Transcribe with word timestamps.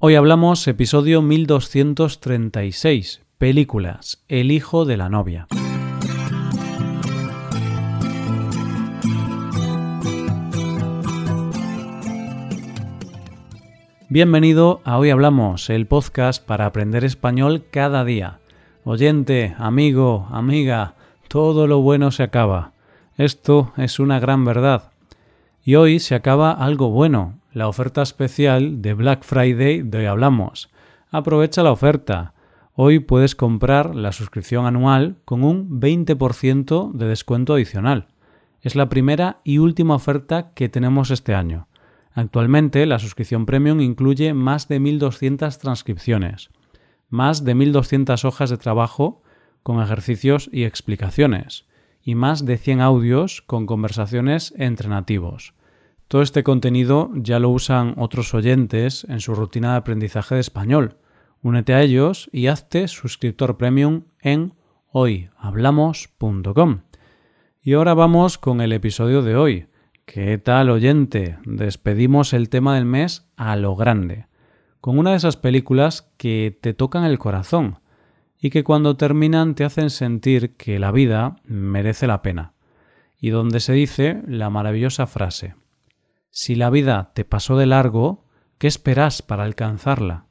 Hoy 0.00 0.14
hablamos 0.14 0.68
episodio 0.68 1.22
1236, 1.22 3.20
películas, 3.36 4.22
El 4.28 4.52
hijo 4.52 4.84
de 4.84 4.96
la 4.96 5.08
novia. 5.08 5.48
Bienvenido 14.08 14.80
a 14.84 14.98
Hoy 14.98 15.10
Hablamos, 15.10 15.68
el 15.68 15.88
podcast 15.88 16.46
para 16.46 16.66
aprender 16.66 17.04
español 17.04 17.64
cada 17.68 18.04
día. 18.04 18.38
Oyente, 18.84 19.56
amigo, 19.58 20.28
amiga, 20.30 20.94
todo 21.26 21.66
lo 21.66 21.80
bueno 21.80 22.12
se 22.12 22.22
acaba. 22.22 22.70
Esto 23.16 23.72
es 23.76 23.98
una 23.98 24.20
gran 24.20 24.44
verdad. 24.44 24.92
Y 25.64 25.74
hoy 25.74 25.98
se 25.98 26.14
acaba 26.14 26.52
algo 26.52 26.90
bueno, 26.90 27.37
la 27.52 27.68
oferta 27.68 28.02
especial 28.02 28.82
de 28.82 28.94
Black 28.94 29.24
Friday 29.24 29.82
de 29.82 29.98
hoy 29.98 30.04
hablamos. 30.06 30.70
Aprovecha 31.10 31.62
la 31.62 31.72
oferta. 31.72 32.34
Hoy 32.74 32.98
puedes 32.98 33.34
comprar 33.34 33.94
la 33.94 34.12
suscripción 34.12 34.66
anual 34.66 35.16
con 35.24 35.42
un 35.42 35.80
20% 35.80 36.92
de 36.92 37.06
descuento 37.06 37.54
adicional. 37.54 38.08
Es 38.60 38.74
la 38.74 38.88
primera 38.88 39.38
y 39.44 39.58
última 39.58 39.94
oferta 39.94 40.52
que 40.52 40.68
tenemos 40.68 41.10
este 41.10 41.34
año. 41.34 41.68
Actualmente 42.12 42.84
la 42.86 42.98
suscripción 42.98 43.46
premium 43.46 43.80
incluye 43.80 44.34
más 44.34 44.68
de 44.68 44.80
1.200 44.80 45.56
transcripciones, 45.58 46.50
más 47.08 47.44
de 47.44 47.54
1.200 47.56 48.24
hojas 48.24 48.50
de 48.50 48.58
trabajo 48.58 49.22
con 49.62 49.82
ejercicios 49.82 50.50
y 50.52 50.64
explicaciones, 50.64 51.66
y 52.02 52.14
más 52.14 52.44
de 52.44 52.58
100 52.58 52.80
audios 52.80 53.42
con 53.42 53.66
conversaciones 53.66 54.52
entre 54.56 54.88
nativos. 54.88 55.54
Todo 56.08 56.22
este 56.22 56.42
contenido 56.42 57.10
ya 57.14 57.38
lo 57.38 57.50
usan 57.50 57.92
otros 57.98 58.32
oyentes 58.32 59.04
en 59.10 59.20
su 59.20 59.34
rutina 59.34 59.72
de 59.72 59.76
aprendizaje 59.76 60.36
de 60.36 60.40
español. 60.40 60.96
Únete 61.42 61.74
a 61.74 61.82
ellos 61.82 62.30
y 62.32 62.46
hazte 62.46 62.88
suscriptor 62.88 63.58
premium 63.58 64.04
en 64.22 64.54
hoyhablamos.com. 64.90 66.80
Y 67.60 67.74
ahora 67.74 67.92
vamos 67.92 68.38
con 68.38 68.62
el 68.62 68.72
episodio 68.72 69.20
de 69.20 69.36
hoy. 69.36 69.66
¿Qué 70.06 70.38
tal 70.38 70.70
oyente? 70.70 71.36
Despedimos 71.44 72.32
el 72.32 72.48
tema 72.48 72.76
del 72.76 72.86
mes 72.86 73.28
a 73.36 73.54
lo 73.56 73.76
grande, 73.76 74.28
con 74.80 74.98
una 74.98 75.10
de 75.10 75.18
esas 75.18 75.36
películas 75.36 76.10
que 76.16 76.58
te 76.58 76.72
tocan 76.72 77.04
el 77.04 77.18
corazón 77.18 77.80
y 78.40 78.48
que 78.48 78.64
cuando 78.64 78.96
terminan 78.96 79.54
te 79.54 79.64
hacen 79.64 79.90
sentir 79.90 80.56
que 80.56 80.78
la 80.78 80.90
vida 80.90 81.36
merece 81.44 82.06
la 82.06 82.22
pena, 82.22 82.54
y 83.20 83.28
donde 83.28 83.60
se 83.60 83.74
dice 83.74 84.22
la 84.26 84.48
maravillosa 84.48 85.06
frase 85.06 85.54
si 86.30 86.54
la 86.54 86.70
vida 86.70 87.12
te 87.14 87.24
pasó 87.24 87.56
de 87.56 87.66
largo, 87.66 88.24
¿qué 88.58 88.66
esperas 88.66 89.22
para 89.22 89.44
alcanzarla? 89.44 90.26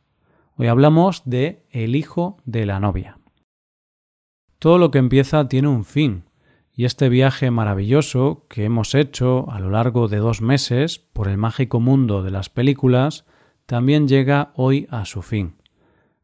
Hoy 0.56 0.68
hablamos 0.68 1.24
de 1.26 1.66
el 1.72 1.96
hijo 1.96 2.38
de 2.46 2.66
la 2.66 2.80
novia. 2.80 3.20
Todo 4.60 4.78
lo 4.78 4.92
que 4.92 4.98
empieza 4.98 5.48
tiene 5.48 5.68
un 5.68 5.86
fin, 5.86 6.24
y 6.74 6.86
este 6.86 7.10
viaje 7.10 7.50
maravilloso 7.52 8.46
que 8.50 8.64
hemos 8.64 8.94
hecho 8.94 9.50
a 9.50 9.60
lo 9.60 9.72
largo 9.72 10.08
de 10.08 10.18
dos 10.18 10.42
meses 10.42 11.00
por 11.00 11.28
el 11.28 11.38
mágico 11.38 11.80
mundo 11.80 12.22
de 12.22 12.32
las 12.32 12.50
películas 12.50 13.26
también 13.66 14.08
llega 14.08 14.52
hoy 14.56 14.88
a 14.92 15.06
su 15.06 15.22
fin. 15.22 15.56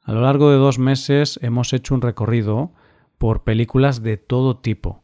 A 0.04 0.14
lo 0.14 0.22
largo 0.22 0.52
de 0.52 0.58
dos 0.58 0.80
meses 0.80 1.40
hemos 1.42 1.74
hecho 1.74 1.96
un 1.96 2.02
recorrido 2.02 2.72
por 3.18 3.44
películas 3.44 4.04
de 4.04 4.18
todo 4.18 4.58
tipo. 4.58 5.04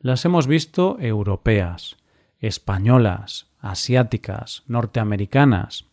Las 0.00 0.24
hemos 0.24 0.46
visto 0.46 0.96
europeas, 1.00 1.96
españolas, 2.38 3.50
asiáticas, 3.70 4.62
norteamericanas, 4.66 5.86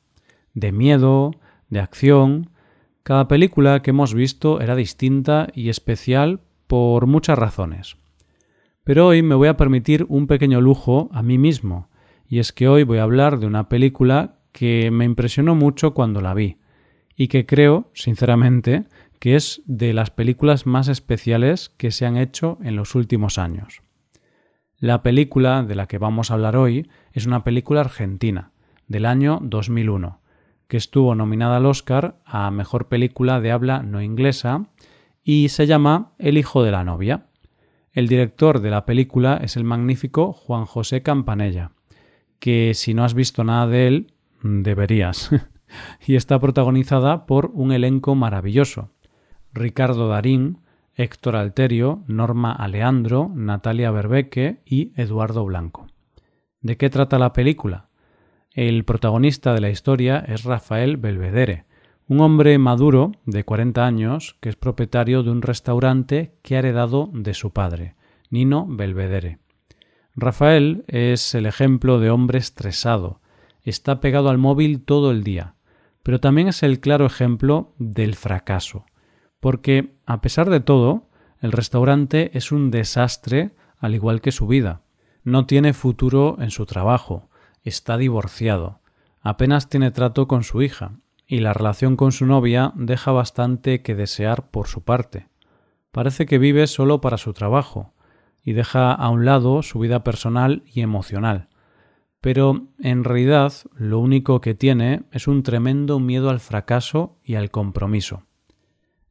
de 0.54 0.72
miedo, 0.72 1.32
de 1.70 1.80
acción. 1.80 2.50
Cada 3.04 3.28
película 3.28 3.82
que 3.82 3.92
hemos 3.92 4.14
visto 4.14 4.62
era 4.62 4.76
distinta 4.76 5.48
y 5.54 5.70
especial 5.70 6.42
por 6.68 7.06
muchas 7.06 7.38
razones. 7.38 7.98
Pero 8.84 9.08
hoy 9.08 9.22
me 9.22 9.36
voy 9.36 9.48
a 9.48 9.58
permitir 9.58 10.06
un 10.10 10.28
pequeño 10.28 10.60
lujo 10.60 11.10
a 11.14 11.22
mí 11.22 11.38
mismo, 11.38 11.90
y 12.28 12.40
es 12.40 12.52
que 12.52 12.68
hoy 12.68 12.84
voy 12.84 12.98
a 12.98 13.04
hablar 13.04 13.40
de 13.40 13.46
una 13.48 13.70
película 13.70 14.40
que 14.52 14.90
me 14.92 15.06
impresionó 15.06 15.56
mucho 15.56 15.94
cuando 15.94 16.20
la 16.22 16.34
vi, 16.34 16.58
y 17.16 17.28
que 17.28 17.46
creo, 17.46 17.92
sinceramente, 17.94 18.86
que 19.20 19.36
es 19.36 19.62
de 19.66 19.94
las 19.94 20.10
películas 20.10 20.66
más 20.66 20.88
especiales 20.88 21.70
que 21.78 21.92
se 21.92 22.06
han 22.06 22.18
hecho 22.18 22.58
en 22.62 22.76
los 22.76 22.96
últimos 22.96 23.38
años. 23.38 23.83
La 24.84 25.02
película 25.02 25.64
de 25.64 25.76
la 25.76 25.88
que 25.88 25.98
vamos 25.98 26.30
a 26.30 26.34
hablar 26.34 26.58
hoy 26.58 26.90
es 27.14 27.26
una 27.26 27.46
película 27.46 27.80
argentina 27.80 28.52
del 28.90 29.06
año 29.06 29.40
2001, 29.42 30.20
que 30.68 30.76
estuvo 30.76 31.16
nominada 31.16 31.56
al 31.56 31.68
Oscar 31.68 32.18
a 32.26 32.52
Mejor 32.52 32.90
Película 32.90 33.40
de 33.40 33.54
Habla 33.54 33.82
No 33.82 34.02
Inglesa 34.02 34.66
y 35.24 35.48
se 35.48 35.68
llama 35.68 36.12
El 36.20 36.38
Hijo 36.38 36.64
de 36.64 36.72
la 36.72 36.84
Novia. 36.84 37.28
El 37.94 38.10
director 38.10 38.60
de 38.60 38.72
la 38.72 38.86
película 38.86 39.40
es 39.42 39.56
el 39.56 39.64
magnífico 39.64 40.34
Juan 40.34 40.66
José 40.66 41.02
Campanella, 41.02 41.72
que 42.40 42.74
si 42.74 42.94
no 42.94 43.06
has 43.06 43.14
visto 43.14 43.46
nada 43.46 43.68
de 43.68 43.88
él, 43.88 44.14
deberías. 44.42 45.30
y 46.06 46.18
está 46.18 46.42
protagonizada 46.42 47.26
por 47.26 47.52
un 47.54 47.72
elenco 47.72 48.16
maravilloso. 48.16 48.90
Ricardo 49.54 50.10
Darín, 50.10 50.58
Héctor 50.96 51.36
Alterio, 51.36 52.04
Norma 52.08 52.52
Aleandro, 52.52 53.32
Natalia 53.34 53.90
Berbeque 53.90 54.62
y 54.64 54.92
Eduardo 54.96 55.44
Blanco. 55.44 55.88
¿De 56.62 56.78
qué 56.78 56.92
trata 56.92 57.18
la 57.18 57.34
película? 57.34 57.90
El 58.52 58.86
protagonista 58.86 59.54
de 59.54 59.62
la 59.62 59.72
historia 59.72 60.20
es 60.20 60.44
Rafael 60.44 60.98
Belvedere, 60.98 61.66
un 62.08 62.22
hombre 62.22 62.60
maduro 62.60 63.14
de 63.26 63.44
40 63.44 63.84
años 63.84 64.36
que 64.40 64.50
es 64.50 64.56
propietario 64.56 65.24
de 65.24 65.32
un 65.32 65.42
restaurante 65.42 66.36
que 66.44 66.56
ha 66.56 66.60
heredado 66.60 67.10
de 67.12 67.34
su 67.34 67.52
padre, 67.52 67.96
Nino 68.30 68.68
Belvedere. 68.70 69.40
Rafael 70.16 70.86
es 70.88 71.34
el 71.34 71.48
ejemplo 71.48 72.00
de 72.00 72.12
hombre 72.12 72.38
estresado, 72.38 73.20
está 73.64 74.00
pegado 74.00 74.30
al 74.30 74.38
móvil 74.38 74.84
todo 74.84 75.10
el 75.10 75.24
día, 75.24 75.56
pero 76.04 76.20
también 76.20 76.50
es 76.50 76.62
el 76.62 76.80
claro 76.80 77.08
ejemplo 77.08 77.74
del 77.80 78.14
fracaso 78.14 78.86
porque, 79.44 79.98
a 80.06 80.22
pesar 80.22 80.50
de 80.50 80.62
todo, 80.62 81.10
el 81.42 81.52
restaurante 81.52 82.32
es 82.38 82.54
un 82.54 82.72
desastre 82.72 83.52
al 83.78 83.94
igual 83.94 84.22
que 84.22 84.32
su 84.32 84.48
vida. 84.48 84.84
No 85.26 85.46
tiene 85.48 85.74
futuro 85.74 86.38
en 86.40 86.50
su 86.50 86.66
trabajo, 86.66 87.28
está 87.62 87.98
divorciado, 87.98 88.80
apenas 89.20 89.68
tiene 89.68 89.92
trato 89.92 90.30
con 90.30 90.44
su 90.44 90.62
hija, 90.62 90.94
y 91.28 91.42
la 91.42 91.52
relación 91.52 91.98
con 91.98 92.14
su 92.14 92.26
novia 92.26 92.72
deja 92.76 93.12
bastante 93.12 93.82
que 93.82 93.96
desear 93.96 94.50
por 94.50 94.68
su 94.68 94.86
parte. 94.86 95.28
Parece 95.92 96.26
que 96.26 96.38
vive 96.38 96.66
solo 96.66 97.02
para 97.02 97.18
su 97.18 97.34
trabajo, 97.34 97.92
y 98.46 98.54
deja 98.54 98.94
a 98.94 99.10
un 99.10 99.26
lado 99.26 99.62
su 99.62 99.78
vida 99.78 100.06
personal 100.06 100.64
y 100.74 100.80
emocional. 100.80 101.50
Pero 102.22 102.68
en 102.80 103.04
realidad 103.04 103.52
lo 103.76 104.00
único 104.00 104.40
que 104.40 104.54
tiene 104.54 105.04
es 105.12 105.28
un 105.28 105.44
tremendo 105.44 106.00
miedo 106.00 106.30
al 106.30 106.40
fracaso 106.40 107.18
y 107.26 107.36
al 107.36 107.52
compromiso. 107.52 108.24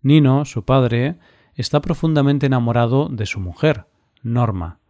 Nino, 0.03 0.45
su 0.45 0.65
padre, 0.65 1.19
está 1.55 1.81
profundamente 1.81 2.47
enamorado 2.47 3.09
de 3.09 3.25
su 3.27 3.39
mujer, 3.39 3.87
Norma, 4.23 4.81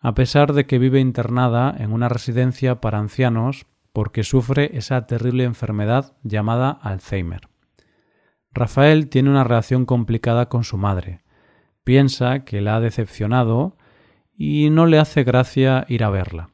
a 0.00 0.14
pesar 0.14 0.52
de 0.52 0.66
que 0.66 0.78
vive 0.78 1.00
internada 1.00 1.74
en 1.76 1.92
una 1.92 2.08
residencia 2.08 2.80
para 2.80 2.98
ancianos 2.98 3.66
porque 3.92 4.22
sufre 4.22 4.76
esa 4.76 5.06
terrible 5.06 5.44
enfermedad 5.44 6.16
llamada 6.22 6.70
Alzheimer. 6.70 7.48
Rafael 8.52 9.08
tiene 9.08 9.30
una 9.30 9.44
relación 9.44 9.86
complicada 9.86 10.48
con 10.48 10.64
su 10.64 10.76
madre. 10.76 11.22
Piensa 11.82 12.44
que 12.44 12.60
la 12.60 12.76
ha 12.76 12.80
decepcionado 12.80 13.76
y 14.36 14.70
no 14.70 14.86
le 14.86 14.98
hace 14.98 15.24
gracia 15.24 15.84
ir 15.88 16.04
a 16.04 16.10
verla. 16.10 16.50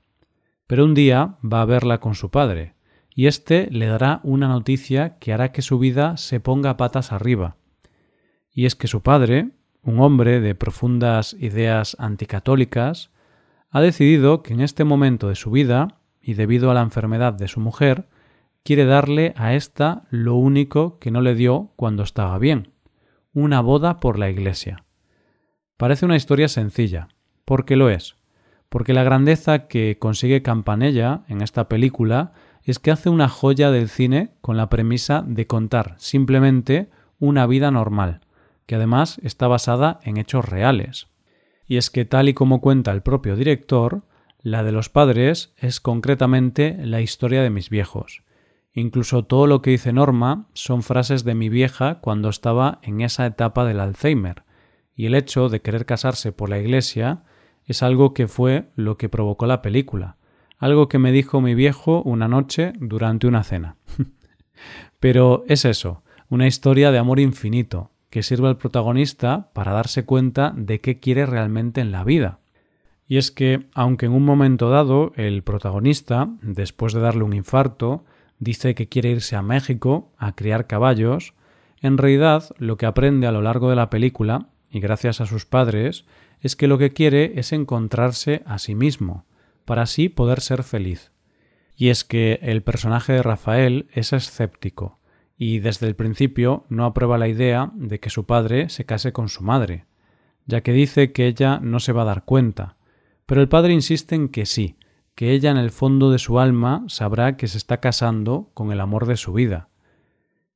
Pero 0.66 0.84
un 0.84 0.94
día 0.94 1.37
va 1.44 1.60
a 1.60 1.66
verla 1.66 2.00
con 2.00 2.15
su 2.15 2.31
padre, 2.31 2.75
y 3.15 3.26
éste 3.26 3.69
le 3.71 3.87
dará 3.87 4.21
una 4.25 4.49
noticia 4.49 5.19
que 5.19 5.32
hará 5.32 5.53
que 5.53 5.62
su 5.62 5.78
vida 5.78 6.16
se 6.16 6.41
ponga 6.41 6.76
patas 6.76 7.12
arriba 7.12 7.56
y 8.56 8.64
es 8.64 8.75
que 8.75 8.88
su 8.88 9.03
padre, 9.03 9.50
un 9.82 10.00
hombre 10.00 10.41
de 10.41 10.55
profundas 10.55 11.37
ideas 11.38 11.94
anticatólicas, 12.00 13.11
ha 13.70 13.82
decidido 13.82 14.43
que 14.43 14.55
en 14.55 14.62
este 14.62 14.82
momento 14.82 15.29
de 15.29 15.35
su 15.35 15.50
vida, 15.50 16.00
y 16.23 16.35
debido 16.35 16.70
a 16.70 16.75
la 16.75 16.81
enfermedad 16.81 17.35
de 17.35 17.49
su 17.49 17.61
mujer, 17.61 18.08
quiere 18.64 18.87
darle 18.87 19.35
a 19.37 19.55
ésta 19.55 20.05
lo 20.11 20.37
único 20.37 20.99
que 20.99 21.11
no 21.11 21.20
le 21.20 21.35
dio 21.35 21.73
cuando 21.76 22.03
estaba 22.03 22.38
bien, 22.38 22.73
una 23.35 23.61
boda 23.61 24.00
por 24.00 24.19
la 24.19 24.31
iglesia. 24.31 24.85
Parece 25.76 26.06
una 26.06 26.17
historia 26.17 26.49
sencilla, 26.49 27.09
porque 27.44 27.76
lo 27.76 27.91
es, 27.91 28.17
porque 28.70 28.94
la 28.94 29.05
grandeza 29.05 29.69
que 29.69 29.99
consigue 29.99 30.41
Campanella 30.41 31.25
en 31.29 31.43
esta 31.43 31.69
película 31.69 32.32
es 32.62 32.79
que 32.79 32.91
hace 32.91 33.11
una 33.11 33.29
joya 33.29 33.70
del 33.70 33.91
cine 33.91 34.32
con 34.41 34.56
la 34.56 34.70
premisa 34.70 35.23
de 35.26 35.47
contar 35.47 35.94
simplemente 35.99 36.88
una 37.19 37.47
vida 37.47 37.70
normal, 37.70 38.23
que 38.66 38.74
además 38.74 39.20
está 39.22 39.48
basada 39.48 40.00
en 40.02 40.16
hechos 40.16 40.44
reales. 40.44 41.08
Y 41.66 41.78
es 41.78 41.90
que 41.90 42.04
tal 42.04 42.28
y 42.28 42.34
como 42.34 42.60
cuenta 42.60 42.92
el 42.92 43.02
propio 43.02 43.36
director, 43.36 44.02
la 44.42 44.62
de 44.62 44.72
los 44.72 44.88
padres 44.88 45.54
es 45.56 45.80
concretamente 45.80 46.76
la 46.80 47.00
historia 47.00 47.42
de 47.42 47.50
mis 47.50 47.70
viejos, 47.70 48.22
Incluso 48.78 49.24
todo 49.24 49.46
lo 49.46 49.62
que 49.62 49.70
dice 49.70 49.94
Norma 49.94 50.48
son 50.52 50.82
frases 50.82 51.24
de 51.24 51.34
mi 51.34 51.48
vieja 51.48 51.98
cuando 52.02 52.28
estaba 52.28 52.78
en 52.82 53.00
esa 53.00 53.24
etapa 53.24 53.64
del 53.64 53.80
Alzheimer, 53.80 54.42
y 54.94 55.06
el 55.06 55.14
hecho 55.14 55.48
de 55.48 55.62
querer 55.62 55.86
casarse 55.86 56.30
por 56.30 56.50
la 56.50 56.58
iglesia 56.58 57.24
es 57.64 57.82
algo 57.82 58.12
que 58.12 58.28
fue 58.28 58.68
lo 58.76 58.98
que 58.98 59.08
provocó 59.08 59.46
la 59.46 59.62
película, 59.62 60.18
algo 60.58 60.90
que 60.90 60.98
me 60.98 61.10
dijo 61.10 61.40
mi 61.40 61.54
viejo 61.54 62.02
una 62.02 62.28
noche 62.28 62.74
durante 62.78 63.26
una 63.26 63.44
cena. 63.44 63.76
Pero 65.00 65.44
es 65.48 65.64
eso, 65.64 66.02
una 66.28 66.46
historia 66.46 66.90
de 66.90 66.98
amor 66.98 67.18
infinito, 67.18 67.92
que 68.11 68.23
sirve 68.23 68.49
al 68.49 68.56
protagonista 68.56 69.50
para 69.53 69.73
darse 69.73 70.05
cuenta 70.05 70.53
de 70.56 70.81
qué 70.81 70.99
quiere 70.99 71.26
realmente 71.26 71.81
en 71.81 71.93
la 71.93 72.05
vida. 72.05 72.38
Y 73.08 73.19
es 73.19 73.31
que, 73.31 73.67
aunque 73.75 74.06
en 74.06 74.12
un 74.12 74.25
momento 74.25 74.69
dado 74.70 75.12
el 75.17 75.43
protagonista, 75.43 76.29
después 76.43 76.93
de 76.93 77.00
darle 77.00 77.25
un 77.25 77.35
infarto, 77.35 78.05
dice 78.38 78.75
que 78.75 78.88
quiere 78.88 79.11
irse 79.11 79.37
a 79.37 79.43
México 79.43 80.12
a 80.19 80.35
criar 80.35 80.67
caballos, 80.67 81.35
en 81.81 81.99
realidad 81.99 82.44
lo 82.58 82.76
que 82.76 82.87
aprende 82.87 83.26
a 83.26 83.32
lo 83.32 83.43
largo 83.43 83.70
de 83.70 83.76
la 83.76 83.91
película, 83.91 84.49
y 84.70 84.81
gracias 84.81 85.20
a 85.20 85.26
sus 85.26 85.47
padres, 85.47 86.05
es 86.41 86.56
que 86.56 86.67
lo 86.67 86.79
que 86.79 86.93
quiere 86.93 87.38
es 87.38 87.52
encontrarse 87.52 88.43
a 88.44 88.59
sí 88.59 88.75
mismo, 88.75 89.25
para 89.64 89.82
así 89.82 90.09
poder 90.09 90.41
ser 90.41 90.62
feliz. 90.62 91.12
Y 91.76 91.88
es 91.91 92.05
que 92.05 92.41
el 92.43 92.62
personaje 92.62 93.12
de 93.12 93.23
Rafael 93.23 93.88
es 93.93 94.12
escéptico, 94.12 94.99
y 95.37 95.59
desde 95.59 95.87
el 95.87 95.97
principio 95.97 96.65
no 96.69 96.85
aprueba 96.85 97.19
la 97.19 97.29
idea 97.29 97.71
de 97.75 98.00
que 98.00 98.11
su 98.11 98.25
padre 98.25 98.69
se 98.69 98.87
case 98.87 99.12
con 99.12 99.29
su 99.29 99.43
madre, 99.43 99.87
ya 100.47 100.62
que 100.62 100.73
dice 100.73 101.12
que 101.12 101.27
ella 101.27 101.59
no 101.61 101.81
se 101.81 101.93
va 101.93 102.03
a 102.03 102.06
dar 102.06 102.25
cuenta, 102.25 102.77
pero 103.27 103.41
el 103.41 103.49
padre 103.49 103.73
insiste 103.73 104.15
en 104.15 104.29
que 104.29 104.47
sí, 104.47 104.77
que 105.15 105.33
ella 105.33 105.50
en 105.50 105.56
el 105.56 105.71
fondo 105.71 106.11
de 106.11 106.19
su 106.19 106.38
alma 106.38 106.85
sabrá 106.88 107.37
que 107.37 107.49
se 107.49 107.59
está 107.59 107.81
casando 107.81 108.50
con 108.55 108.71
el 108.71 108.81
amor 108.81 109.06
de 109.06 109.17
su 109.17 109.33
vida. 109.33 109.69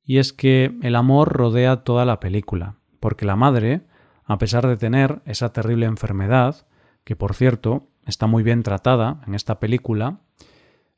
Y 0.03 0.17
es 0.17 0.33
que 0.33 0.77
el 0.81 0.95
amor 0.95 1.33
rodea 1.33 1.83
toda 1.83 2.05
la 2.05 2.19
película, 2.19 2.77
porque 2.99 3.25
la 3.25 3.35
madre, 3.35 3.81
a 4.23 4.37
pesar 4.37 4.67
de 4.67 4.77
tener 4.77 5.21
esa 5.25 5.51
terrible 5.51 5.85
enfermedad, 5.85 6.67
que 7.03 7.15
por 7.15 7.33
cierto 7.33 7.87
está 8.05 8.27
muy 8.27 8.43
bien 8.43 8.63
tratada 8.63 9.21
en 9.27 9.35
esta 9.35 9.59
película, 9.59 10.21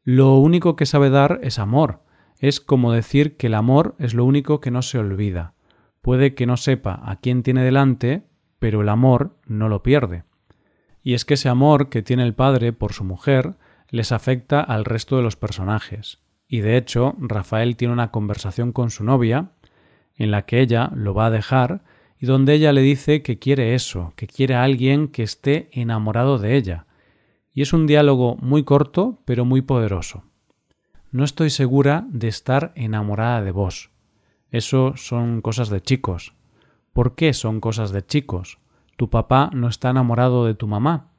lo 0.04 0.38
único 0.38 0.76
que 0.76 0.86
sabe 0.86 1.10
dar 1.10 1.40
es 1.44 1.60
amor. 1.60 2.02
Es 2.44 2.60
como 2.60 2.92
decir 2.92 3.38
que 3.38 3.48
el 3.48 3.54
amor 3.54 3.95
es 4.00 4.13
lo 4.13 4.25
único 4.25 4.60
que 4.60 4.69
no 4.69 4.81
se 4.81 4.98
olvida. 4.98 5.54
Puede 6.01 6.36
que 6.36 6.45
no 6.45 6.57
sepa 6.57 7.00
a 7.06 7.22
quién 7.22 7.42
tiene 7.42 7.63
delante, 7.63 8.24
pero 8.60 8.81
el 8.81 8.90
amor 8.90 9.38
no 9.45 9.69
lo 9.69 9.81
pierde. 9.81 10.25
Y 11.01 11.13
es 11.13 11.24
que 11.24 11.36
ese 11.36 11.48
amor 11.48 11.88
que 11.88 12.01
tiene 12.01 12.24
el 12.24 12.34
padre 12.34 12.74
por 12.74 12.92
su 12.92 13.06
mujer 13.06 13.56
les 13.88 14.12
afecta 14.12 14.60
al 14.60 14.84
resto 14.84 15.16
de 15.16 15.24
los 15.24 15.38
personajes. 15.38 16.19
Y 16.45 16.60
de 16.60 16.75
hecho, 16.75 17.16
Rafael 17.18 17.78
tiene 17.78 17.94
una 17.94 18.12
conversación 18.12 18.74
con 18.74 18.89
su 18.89 19.06
novia, 19.06 19.51
en 20.18 20.30
la 20.30 20.42
que 20.42 20.60
ella 20.60 20.92
lo 20.94 21.13
va 21.13 21.28
a 21.28 21.31
dejar, 21.31 21.86
y 22.19 22.25
donde 22.25 22.56
ella 22.56 22.74
le 22.74 22.81
dice 22.81 23.22
que 23.22 23.39
quiere 23.39 23.74
eso, 23.74 24.12
que 24.18 24.28
quiere 24.28 24.56
a 24.56 24.63
alguien 24.63 25.07
que 25.07 25.24
esté 25.24 25.69
enamorado 25.72 26.39
de 26.39 26.57
ella. 26.57 26.88
Y 27.54 27.62
es 27.62 27.72
un 27.72 27.88
diálogo 27.88 28.36
muy 28.42 28.66
corto, 28.66 29.22
pero 29.24 29.46
muy 29.46 29.62
poderoso. 29.62 30.25
No 31.13 31.24
estoy 31.24 31.51
segura 31.51 32.06
de 32.10 32.27
estar 32.27 32.74
enamorada 32.75 33.42
de 33.42 33.51
vos. 33.51 33.92
Eso 34.50 34.98
son 34.98 35.42
cosas 35.42 35.69
de 35.69 35.80
chicos. 35.80 36.33
¿Por 36.92 37.15
qué 37.15 37.33
son 37.33 37.62
cosas 37.62 37.92
de 37.92 38.06
chicos? 38.06 38.60
tu 38.98 39.10
papá 39.10 39.50
no 39.54 39.68
está 39.68 39.89
enamorado 39.89 40.45
de 40.45 40.56
tu 40.56 40.68
mamá. 40.68 41.12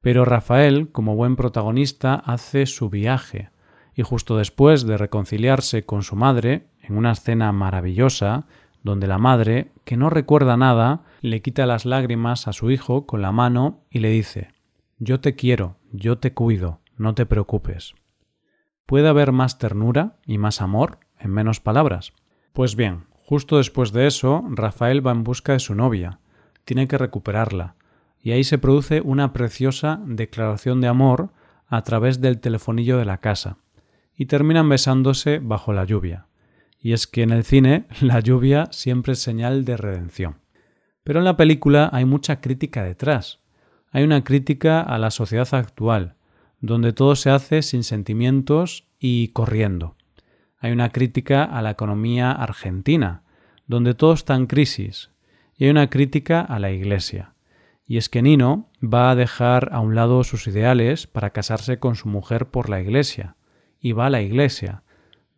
Pero 0.00 0.24
Rafael, 0.24 0.90
como 0.90 1.16
buen 1.16 1.36
protagonista, 1.36 2.14
hace 2.14 2.66
su 2.66 2.88
viaje, 2.88 3.50
y 3.94 4.02
justo 4.02 4.38
después 4.38 4.86
de 4.86 4.96
reconciliarse 4.96 5.84
con 5.84 6.02
su 6.02 6.16
madre, 6.16 6.68
en 6.80 6.96
una 6.96 7.12
escena 7.12 7.52
maravillosa, 7.52 8.46
donde 8.82 9.06
la 9.06 9.18
madre, 9.18 9.72
que 9.84 9.98
no 9.98 10.08
recuerda 10.08 10.56
nada, 10.56 11.02
le 11.20 11.42
quita 11.42 11.66
las 11.66 11.84
lágrimas 11.84 12.48
a 12.48 12.54
su 12.54 12.70
hijo 12.70 13.06
con 13.06 13.20
la 13.20 13.32
mano 13.32 13.80
y 13.90 13.98
le 13.98 14.08
dice 14.08 14.48
Yo 14.98 15.20
te 15.20 15.34
quiero, 15.34 15.76
yo 15.92 16.16
te 16.18 16.32
cuido, 16.32 16.80
no 16.96 17.14
te 17.14 17.26
preocupes. 17.26 17.94
¿Puede 18.90 19.06
haber 19.06 19.30
más 19.30 19.58
ternura 19.58 20.16
y 20.26 20.38
más 20.38 20.60
amor 20.60 20.98
en 21.20 21.30
menos 21.30 21.60
palabras? 21.60 22.12
Pues 22.52 22.74
bien, 22.74 23.04
justo 23.22 23.58
después 23.58 23.92
de 23.92 24.08
eso, 24.08 24.44
Rafael 24.50 25.06
va 25.06 25.12
en 25.12 25.22
busca 25.22 25.52
de 25.52 25.60
su 25.60 25.76
novia, 25.76 26.18
tiene 26.64 26.88
que 26.88 26.98
recuperarla, 26.98 27.76
y 28.20 28.32
ahí 28.32 28.42
se 28.42 28.58
produce 28.58 29.00
una 29.00 29.32
preciosa 29.32 30.00
declaración 30.04 30.80
de 30.80 30.88
amor 30.88 31.30
a 31.68 31.82
través 31.82 32.20
del 32.20 32.40
telefonillo 32.40 32.98
de 32.98 33.04
la 33.04 33.18
casa, 33.18 33.58
y 34.16 34.26
terminan 34.26 34.68
besándose 34.68 35.38
bajo 35.38 35.72
la 35.72 35.84
lluvia. 35.84 36.26
Y 36.80 36.92
es 36.92 37.06
que 37.06 37.22
en 37.22 37.30
el 37.30 37.44
cine 37.44 37.86
la 38.00 38.18
lluvia 38.18 38.66
siempre 38.72 39.12
es 39.12 39.20
señal 39.20 39.64
de 39.64 39.76
redención. 39.76 40.40
Pero 41.04 41.20
en 41.20 41.26
la 41.26 41.36
película 41.36 41.90
hay 41.92 42.06
mucha 42.06 42.40
crítica 42.40 42.82
detrás. 42.82 43.38
Hay 43.92 44.02
una 44.02 44.24
crítica 44.24 44.80
a 44.80 44.98
la 44.98 45.12
sociedad 45.12 45.46
actual, 45.52 46.16
donde 46.60 46.92
todo 46.92 47.16
se 47.16 47.30
hace 47.30 47.62
sin 47.62 47.82
sentimientos 47.82 48.86
y 48.98 49.28
corriendo. 49.28 49.96
Hay 50.58 50.72
una 50.72 50.90
crítica 50.90 51.44
a 51.44 51.62
la 51.62 51.70
economía 51.70 52.32
argentina, 52.32 53.22
donde 53.66 53.94
todo 53.94 54.12
está 54.12 54.34
en 54.34 54.46
crisis, 54.46 55.10
y 55.56 55.64
hay 55.64 55.70
una 55.70 55.88
crítica 55.88 56.40
a 56.40 56.58
la 56.58 56.70
Iglesia. 56.70 57.34
Y 57.86 57.96
es 57.96 58.08
que 58.08 58.22
Nino 58.22 58.68
va 58.82 59.10
a 59.10 59.14
dejar 59.14 59.70
a 59.72 59.80
un 59.80 59.94
lado 59.94 60.22
sus 60.22 60.46
ideales 60.46 61.06
para 61.06 61.30
casarse 61.30 61.78
con 61.78 61.96
su 61.96 62.08
mujer 62.08 62.46
por 62.46 62.68
la 62.68 62.80
Iglesia, 62.80 63.36
y 63.80 63.92
va 63.92 64.06
a 64.06 64.10
la 64.10 64.22
Iglesia, 64.22 64.82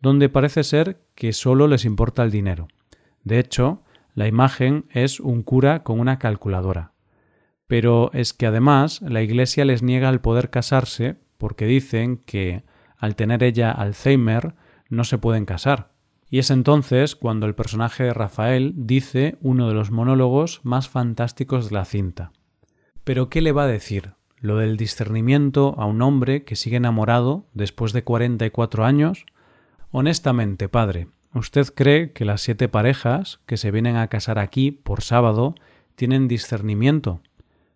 donde 0.01 0.29
parece 0.29 0.63
ser 0.63 1.01
que 1.15 1.31
solo 1.31 1.67
les 1.67 1.85
importa 1.85 2.23
el 2.23 2.31
dinero. 2.31 2.67
De 3.23 3.39
hecho, 3.39 3.83
la 4.15 4.27
imagen 4.27 4.85
es 4.91 5.19
un 5.19 5.41
cura 5.43 5.83
con 5.83 5.99
una 5.99 6.19
calculadora. 6.19 6.92
Pero 7.73 8.11
es 8.13 8.33
que 8.33 8.45
además 8.45 9.01
la 9.01 9.23
Iglesia 9.23 9.65
les 9.65 9.81
niega 9.81 10.07
el 10.09 10.21
poder 10.21 10.51
casarse 10.51 11.15
porque 11.39 11.65
dicen 11.65 12.17
que, 12.17 12.61
al 12.99 13.15
tener 13.15 13.41
ella 13.41 13.71
Alzheimer, 13.71 14.53
no 14.89 15.03
se 15.03 15.17
pueden 15.17 15.45
casar. 15.45 15.89
Y 16.29 16.37
es 16.37 16.51
entonces 16.51 17.15
cuando 17.15 17.47
el 17.47 17.55
personaje 17.55 18.03
de 18.03 18.13
Rafael 18.13 18.73
dice 18.75 19.39
uno 19.41 19.67
de 19.67 19.73
los 19.73 19.89
monólogos 19.89 20.61
más 20.61 20.87
fantásticos 20.87 21.69
de 21.69 21.73
la 21.73 21.85
cinta. 21.85 22.31
Pero 23.03 23.31
¿qué 23.31 23.41
le 23.41 23.53
va 23.53 23.63
a 23.63 23.67
decir? 23.67 24.11
¿Lo 24.37 24.57
del 24.57 24.77
discernimiento 24.77 25.73
a 25.79 25.87
un 25.87 26.03
hombre 26.03 26.43
que 26.43 26.55
sigue 26.55 26.77
enamorado 26.77 27.47
después 27.55 27.91
de 27.91 28.03
cuarenta 28.03 28.45
y 28.45 28.51
cuatro 28.51 28.85
años? 28.85 29.25
Honestamente, 29.89 30.69
padre, 30.69 31.07
¿usted 31.33 31.65
cree 31.73 32.11
que 32.11 32.23
las 32.23 32.41
siete 32.41 32.69
parejas 32.69 33.39
que 33.47 33.57
se 33.57 33.71
vienen 33.71 33.95
a 33.95 34.09
casar 34.09 34.37
aquí 34.37 34.69
por 34.69 35.01
sábado 35.01 35.55
tienen 35.95 36.27
discernimiento? 36.27 37.23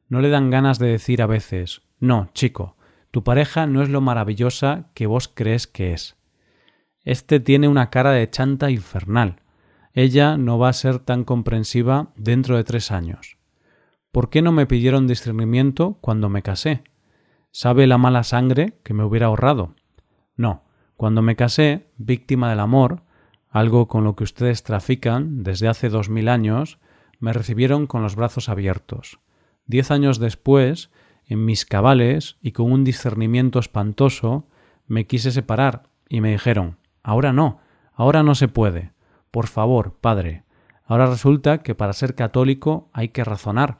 ¿No 0.09 0.21
le 0.21 0.29
dan 0.29 0.49
ganas 0.49 0.79
de 0.79 0.87
decir 0.87 1.21
a 1.21 1.27
veces 1.27 1.81
no, 1.99 2.29
chico, 2.33 2.75
tu 3.09 3.23
pareja 3.23 3.65
no 3.65 3.81
es 3.81 3.89
lo 3.89 4.01
maravillosa 4.01 4.89
que 4.93 5.07
vos 5.07 5.27
crees 5.27 5.65
que 5.65 5.93
es? 5.93 6.15
Este 7.03 7.39
tiene 7.39 7.67
una 7.67 7.89
cara 7.89 8.11
de 8.11 8.29
chanta 8.29 8.69
infernal. 8.69 9.41
Ella 9.93 10.37
no 10.37 10.59
va 10.59 10.69
a 10.69 10.73
ser 10.73 10.99
tan 10.99 11.23
comprensiva 11.23 12.09
dentro 12.15 12.55
de 12.55 12.63
tres 12.63 12.91
años. 12.91 13.37
¿Por 14.11 14.29
qué 14.29 14.41
no 14.41 14.51
me 14.51 14.67
pidieron 14.67 15.07
discernimiento 15.07 15.97
cuando 16.01 16.29
me 16.29 16.43
casé? 16.43 16.83
¿Sabe 17.51 17.87
la 17.87 17.97
mala 17.97 18.23
sangre 18.23 18.77
que 18.83 18.93
me 18.93 19.03
hubiera 19.03 19.27
ahorrado? 19.27 19.73
No, 20.35 20.63
cuando 20.95 21.21
me 21.21 21.35
casé, 21.35 21.87
víctima 21.97 22.49
del 22.49 22.59
amor, 22.59 23.03
algo 23.49 23.87
con 23.87 24.03
lo 24.03 24.15
que 24.15 24.23
ustedes 24.23 24.61
trafican 24.63 25.43
desde 25.43 25.67
hace 25.67 25.89
dos 25.89 26.09
mil 26.09 26.29
años, 26.29 26.77
me 27.19 27.33
recibieron 27.33 27.87
con 27.87 28.03
los 28.03 28.15
brazos 28.15 28.49
abiertos. 28.49 29.19
Diez 29.67 29.91
años 29.91 30.19
después, 30.19 30.89
en 31.25 31.45
mis 31.45 31.65
cabales 31.65 32.37
y 32.41 32.53
con 32.53 32.71
un 32.71 32.83
discernimiento 32.83 33.59
espantoso, 33.59 34.47
me 34.87 35.05
quise 35.05 35.31
separar 35.31 35.83
y 36.09 36.21
me 36.21 36.31
dijeron 36.31 36.77
Ahora 37.03 37.33
no, 37.33 37.59
ahora 37.93 38.23
no 38.23 38.35
se 38.35 38.47
puede. 38.47 38.91
Por 39.31 39.47
favor, 39.47 39.97
padre. 39.99 40.43
Ahora 40.85 41.05
resulta 41.07 41.59
que 41.59 41.75
para 41.75 41.93
ser 41.93 42.15
católico 42.15 42.89
hay 42.93 43.09
que 43.09 43.23
razonar. 43.23 43.79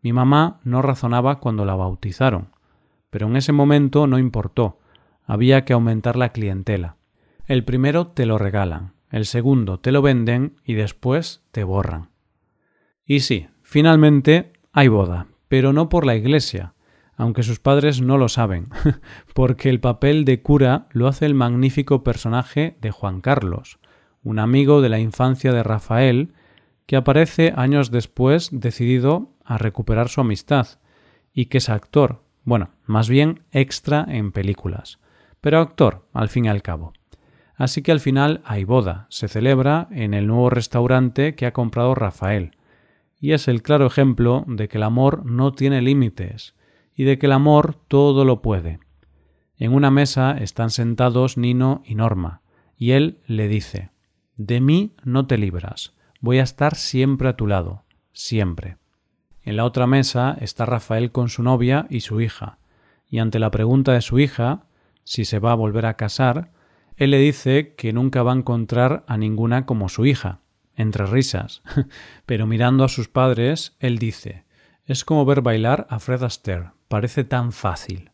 Mi 0.00 0.12
mamá 0.12 0.60
no 0.62 0.82
razonaba 0.82 1.40
cuando 1.40 1.64
la 1.64 1.74
bautizaron, 1.74 2.50
pero 3.10 3.26
en 3.26 3.36
ese 3.36 3.52
momento 3.52 4.06
no 4.06 4.18
importó. 4.18 4.78
Había 5.24 5.64
que 5.64 5.72
aumentar 5.72 6.16
la 6.16 6.28
clientela. 6.28 6.96
El 7.46 7.64
primero 7.64 8.08
te 8.08 8.26
lo 8.26 8.38
regalan, 8.38 8.94
el 9.10 9.26
segundo 9.26 9.80
te 9.80 9.90
lo 9.90 10.02
venden 10.02 10.56
y 10.64 10.74
después 10.74 11.44
te 11.50 11.64
borran. 11.64 12.10
Y 13.04 13.20
sí, 13.20 13.48
finalmente 13.62 14.52
hay 14.76 14.88
boda, 14.88 15.28
pero 15.48 15.72
no 15.72 15.88
por 15.88 16.04
la 16.04 16.16
iglesia, 16.16 16.74
aunque 17.16 17.42
sus 17.42 17.60
padres 17.60 18.02
no 18.02 18.18
lo 18.18 18.28
saben, 18.28 18.68
porque 19.34 19.70
el 19.70 19.80
papel 19.80 20.26
de 20.26 20.42
cura 20.42 20.86
lo 20.90 21.08
hace 21.08 21.24
el 21.24 21.32
magnífico 21.32 22.04
personaje 22.04 22.76
de 22.82 22.90
Juan 22.90 23.22
Carlos, 23.22 23.78
un 24.22 24.38
amigo 24.38 24.82
de 24.82 24.90
la 24.90 24.98
infancia 24.98 25.54
de 25.54 25.62
Rafael, 25.62 26.34
que 26.84 26.96
aparece 26.96 27.54
años 27.56 27.90
después 27.90 28.50
decidido 28.52 29.30
a 29.46 29.56
recuperar 29.56 30.10
su 30.10 30.20
amistad, 30.20 30.66
y 31.32 31.46
que 31.46 31.56
es 31.56 31.70
actor, 31.70 32.22
bueno, 32.44 32.68
más 32.84 33.08
bien 33.08 33.44
extra 33.52 34.04
en 34.06 34.30
películas, 34.30 34.98
pero 35.40 35.60
actor, 35.60 36.06
al 36.12 36.28
fin 36.28 36.44
y 36.44 36.48
al 36.48 36.60
cabo. 36.60 36.92
Así 37.54 37.80
que 37.80 37.92
al 37.92 38.00
final 38.00 38.42
hay 38.44 38.64
boda, 38.64 39.06
se 39.08 39.28
celebra 39.28 39.88
en 39.90 40.12
el 40.12 40.26
nuevo 40.26 40.50
restaurante 40.50 41.34
que 41.34 41.46
ha 41.46 41.54
comprado 41.54 41.94
Rafael. 41.94 42.55
Y 43.26 43.32
es 43.32 43.48
el 43.48 43.60
claro 43.60 43.86
ejemplo 43.86 44.44
de 44.46 44.68
que 44.68 44.78
el 44.78 44.84
amor 44.84 45.26
no 45.26 45.52
tiene 45.52 45.82
límites 45.82 46.54
y 46.94 47.02
de 47.02 47.18
que 47.18 47.26
el 47.26 47.32
amor 47.32 47.74
todo 47.88 48.24
lo 48.24 48.40
puede. 48.40 48.78
En 49.56 49.74
una 49.74 49.90
mesa 49.90 50.38
están 50.38 50.70
sentados 50.70 51.36
Nino 51.36 51.82
y 51.84 51.96
Norma, 51.96 52.42
y 52.76 52.92
él 52.92 53.18
le 53.26 53.48
dice 53.48 53.90
De 54.36 54.60
mí 54.60 54.94
no 55.02 55.26
te 55.26 55.38
libras, 55.38 55.92
voy 56.20 56.38
a 56.38 56.44
estar 56.44 56.76
siempre 56.76 57.28
a 57.28 57.34
tu 57.34 57.48
lado, 57.48 57.82
siempre. 58.12 58.76
En 59.42 59.56
la 59.56 59.64
otra 59.64 59.88
mesa 59.88 60.38
está 60.40 60.64
Rafael 60.64 61.10
con 61.10 61.28
su 61.28 61.42
novia 61.42 61.88
y 61.90 62.02
su 62.02 62.20
hija, 62.20 62.58
y 63.10 63.18
ante 63.18 63.40
la 63.40 63.50
pregunta 63.50 63.92
de 63.92 64.02
su 64.02 64.20
hija, 64.20 64.66
si 65.02 65.24
se 65.24 65.40
va 65.40 65.50
a 65.50 65.56
volver 65.56 65.86
a 65.86 65.94
casar, 65.94 66.52
él 66.96 67.10
le 67.10 67.18
dice 67.18 67.74
que 67.74 67.92
nunca 67.92 68.22
va 68.22 68.34
a 68.34 68.36
encontrar 68.36 69.02
a 69.08 69.16
ninguna 69.16 69.66
como 69.66 69.88
su 69.88 70.06
hija, 70.06 70.42
entre 70.76 71.06
risas. 71.06 71.62
Pero 72.26 72.46
mirando 72.46 72.84
a 72.84 72.88
sus 72.88 73.08
padres, 73.08 73.76
él 73.80 73.98
dice 73.98 74.44
Es 74.84 75.04
como 75.04 75.24
ver 75.24 75.40
bailar 75.40 75.86
a 75.90 75.98
Fred 75.98 76.22
Astaire, 76.22 76.70
parece 76.88 77.24
tan 77.24 77.52
fácil. 77.52 78.10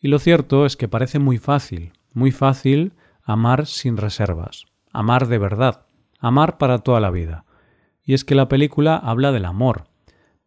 Y 0.00 0.08
lo 0.08 0.18
cierto 0.18 0.66
es 0.66 0.76
que 0.76 0.88
parece 0.88 1.18
muy 1.18 1.38
fácil, 1.38 1.92
muy 2.14 2.32
fácil 2.32 2.94
amar 3.22 3.66
sin 3.66 3.96
reservas, 3.96 4.66
amar 4.92 5.28
de 5.28 5.38
verdad, 5.38 5.86
amar 6.18 6.58
para 6.58 6.78
toda 6.78 7.00
la 7.00 7.10
vida. 7.10 7.44
Y 8.02 8.14
es 8.14 8.24
que 8.24 8.34
la 8.34 8.48
película 8.48 8.96
habla 8.96 9.30
del 9.30 9.44
amor, 9.44 9.84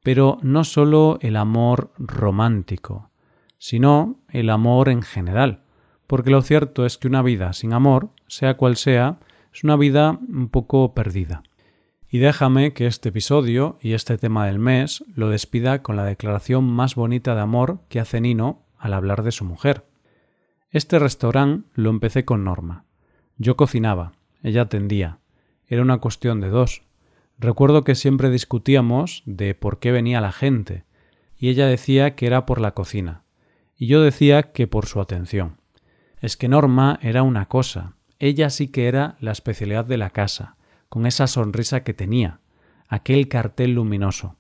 pero 0.04 0.38
no 0.42 0.64
solo 0.64 1.18
el 1.22 1.38
amor 1.38 1.94
romántico, 1.98 3.12
sino 3.58 4.20
el 4.30 4.50
amor 4.50 4.90
en 4.90 5.02
general, 5.02 5.62
porque 6.08 6.30
lo 6.30 6.42
cierto 6.42 6.86
es 6.86 6.98
que 6.98 7.08
una 7.08 7.22
vida 7.22 7.54
sin 7.54 7.74
amor, 7.74 8.10
sea 8.28 8.58
cual 8.58 8.76
sea, 8.76 9.20
es 9.54 9.64
una 9.64 9.76
vida 9.76 10.20
un 10.28 10.50
poco 10.50 10.94
perdida. 10.94 11.44
Y 12.10 12.18
déjame 12.20 12.74
que 12.74 12.88
este 12.88 13.10
episodio 13.10 13.78
y 13.82 13.94
este 13.94 14.18
tema 14.18 14.46
del 14.48 14.60
mes 14.60 15.04
lo 15.16 15.30
despida 15.30 15.82
con 15.82 15.96
la 15.96 16.06
declaración 16.06 16.66
más 16.66 16.96
bonita 16.96 17.36
de 17.36 17.42
amor 17.42 17.80
que 17.90 18.00
hace 18.00 18.22
Nino 18.22 18.64
al 18.78 18.94
hablar 18.94 19.24
de 19.24 19.32
su 19.32 19.46
mujer. 19.46 19.86
Este 20.72 21.00
restaurante 21.00 21.68
lo 21.76 21.90
empecé 21.90 22.26
con 22.26 22.44
Norma. 22.44 22.86
Yo 23.38 23.56
cocinaba, 23.56 24.14
ella 24.42 24.64
atendía. 24.64 25.20
Era 25.68 25.82
una 25.82 26.00
cuestión 26.00 26.42
de 26.42 26.50
dos. 26.50 26.84
Recuerdo 27.40 27.84
que 27.84 27.96
siempre 27.96 28.30
discutíamos 28.30 29.24
de 29.26 29.56
por 29.56 29.80
qué 29.80 29.92
venía 29.92 30.22
la 30.22 30.32
gente, 30.32 30.86
y 31.38 31.50
ella 31.50 31.68
decía 31.68 32.16
que 32.16 32.26
era 32.26 32.46
por 32.46 32.62
la 32.62 32.74
cocina, 32.74 33.24
y 33.76 33.88
yo 33.88 34.02
decía 34.02 34.52
que 34.52 34.68
por 34.68 34.86
su 34.86 35.02
atención. 35.02 35.58
Es 36.22 36.38
que 36.38 36.48
Norma 36.48 37.00
era 37.02 37.24
una 37.24 37.48
cosa, 37.48 37.96
ella 38.20 38.50
sí 38.50 38.68
que 38.68 38.88
era 38.88 39.18
la 39.20 39.32
especialidad 39.32 39.86
de 39.86 39.98
la 39.98 40.10
casa, 40.10 40.58
con 40.90 41.06
esa 41.06 41.28
sonrisa 41.28 41.84
que 41.84 41.94
tenía, 41.94 42.40
aquel 42.88 43.28
cartel 43.28 43.74
luminoso. 43.76 44.38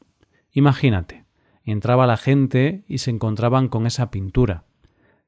Imagínate, 0.51 1.25
entraba 1.63 2.07
la 2.07 2.17
gente 2.17 2.83
y 2.87 2.99
se 2.99 3.11
encontraban 3.11 3.67
con 3.67 3.87
esa 3.87 4.11
pintura. 4.11 4.65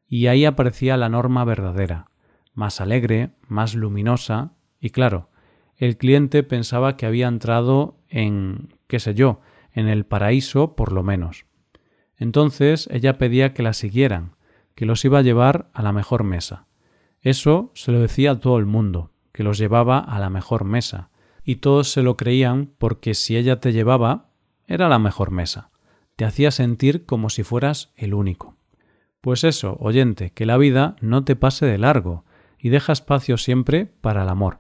Y 0.08 0.28
ahí 0.28 0.46
aparecía 0.46 0.98
la 0.98 1.10
norma 1.10 1.44
verdadera, 1.44 2.12
más 2.54 2.80
alegre, 2.80 3.32
más 3.48 3.76
luminosa, 3.76 4.52
y 4.80 4.92
claro, 4.92 5.30
el 5.78 5.98
cliente 5.98 6.44
pensaba 6.44 6.96
que 6.96 7.06
había 7.06 7.28
entrado 7.28 7.98
en, 8.08 8.74
qué 8.88 9.00
sé 9.00 9.14
yo, 9.14 9.42
en 9.74 9.88
el 9.88 10.06
paraíso 10.06 10.76
por 10.76 10.94
lo 10.94 11.04
menos. 11.04 11.46
Entonces 12.18 12.88
ella 12.92 13.18
pedía 13.18 13.54
que 13.54 13.64
la 13.64 13.74
siguieran, 13.74 14.36
que 14.74 14.86
los 14.86 15.04
iba 15.04 15.20
a 15.20 15.24
llevar 15.24 15.70
a 15.74 15.82
la 15.82 15.92
mejor 15.92 16.24
mesa. 16.24 16.68
Eso 17.26 17.72
se 17.74 17.92
lo 17.92 18.00
decía 18.00 18.32
a 18.32 18.40
todo 18.40 18.58
el 18.58 18.66
mundo, 18.66 19.12
que 19.34 19.44
los 19.44 19.58
llevaba 19.58 20.00
a 20.00 20.18
la 20.20 20.30
mejor 20.30 20.64
mesa, 20.64 21.10
y 21.44 21.58
todos 21.58 21.92
se 21.92 22.04
lo 22.04 22.16
creían 22.16 22.72
porque 22.78 23.14
si 23.16 23.36
ella 23.36 23.60
te 23.60 23.74
llevaba, 23.74 24.30
era 24.66 24.88
la 24.88 25.00
mejor 25.00 25.32
mesa 25.32 25.72
te 26.16 26.26
hacía 26.26 26.52
sentir 26.52 27.06
como 27.06 27.30
si 27.30 27.44
fueras 27.44 27.92
el 27.96 28.14
único. 28.14 28.56
Pues 29.22 29.44
eso, 29.44 29.78
oyente, 29.80 30.32
que 30.32 30.46
la 30.46 30.58
vida 30.58 30.96
no 31.02 31.24
te 31.24 31.36
pase 31.36 31.66
de 31.66 31.78
largo 31.78 32.26
y 32.60 32.70
deja 32.70 32.94
espacio 32.94 33.38
siempre 33.38 33.86
para 33.86 34.24
el 34.24 34.30
amor. 34.30 34.60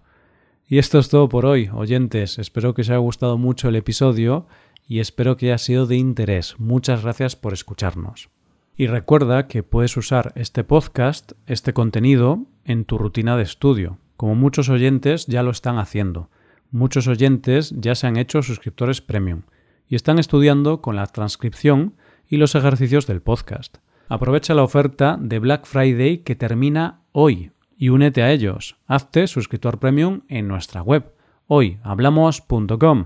Y 0.67 0.79
esto 0.79 0.97
es 0.97 1.09
todo 1.09 1.29
por 1.29 1.45
hoy, 1.45 1.69
oyentes. 1.73 2.39
Espero 2.39 2.73
que 2.73 2.81
os 2.81 2.89
haya 2.89 2.97
gustado 2.97 3.37
mucho 3.37 3.69
el 3.69 3.75
episodio 3.75 4.47
y 4.87 4.99
espero 4.99 5.37
que 5.37 5.47
haya 5.47 5.59
sido 5.59 5.85
de 5.85 5.97
interés. 5.97 6.55
Muchas 6.59 7.03
gracias 7.03 7.35
por 7.35 7.53
escucharnos. 7.53 8.29
Y 8.77 8.87
recuerda 8.87 9.47
que 9.47 9.63
puedes 9.63 9.95
usar 9.95 10.33
este 10.35 10.65
podcast, 10.65 11.31
este 11.47 11.73
contenido, 11.73 12.45
en 12.65 12.83
tu 12.83 12.97
rutina 12.97 13.37
de 13.37 13.43
estudio, 13.43 13.99
como 14.17 14.35
muchos 14.35 14.67
oyentes 14.67 15.27
ya 15.27 15.43
lo 15.43 15.51
están 15.51 15.77
haciendo. 15.77 16.29
Muchos 16.71 17.07
oyentes 17.07 17.73
ya 17.77 17.95
se 17.95 18.07
han 18.07 18.17
hecho 18.17 18.41
suscriptores 18.41 18.99
premium 18.99 19.43
y 19.87 19.95
están 19.95 20.19
estudiando 20.19 20.81
con 20.81 20.97
la 20.97 21.07
transcripción 21.07 21.93
y 22.27 22.35
los 22.35 22.53
ejercicios 22.55 23.07
del 23.07 23.21
podcast. 23.21 23.77
Aprovecha 24.09 24.53
la 24.53 24.63
oferta 24.63 25.17
de 25.21 25.39
Black 25.39 25.65
Friday 25.65 26.17
que 26.19 26.35
termina 26.35 27.01
hoy 27.13 27.51
y 27.77 27.89
únete 27.89 28.23
a 28.23 28.31
ellos. 28.31 28.75
Hazte 28.87 29.27
suscriptor 29.27 29.79
premium 29.79 30.21
en 30.27 30.49
nuestra 30.49 30.81
web 30.81 31.13
hoyhablamos.com. 31.47 33.05